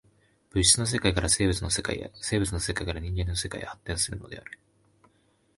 [0.55, 4.57] 物質の世界から生物の世界へ、生物の世界から人間の世界へ発展するのである。